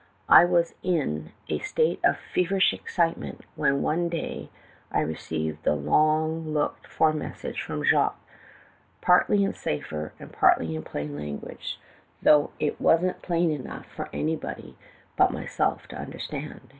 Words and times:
I 0.29 0.45
was 0.45 0.73
in 0.81 1.31
a 1.47 1.59
state 1.59 1.99
of 2.03 2.17
feverish 2.33 2.73
excitement, 2.73 3.41
when 3.55 3.83
one 3.83 4.09
day 4.09 4.49
I 4.91 5.01
received 5.01 5.61
the 5.61 5.75
long 5.75 6.53
looked 6.55 6.87
for 6.87 7.13
message 7.13 7.61
from 7.61 7.83
Jacques, 7.83 8.19
partly 8.99 9.43
in 9.43 9.53
cipher 9.53 10.13
and 10.19 10.33
partly 10.33 10.73
in 10.75 10.81
plain 10.81 11.15
language, 11.15 11.79
though 12.19 12.49
it 12.59 12.81
wasn't 12.81 13.21
plain 13.21 13.51
enough 13.51 13.85
for 13.95 14.09
anybody 14.11 14.75
but 15.17 15.29
myself 15.29 15.87
to 15.89 15.97
understand. 16.01 16.61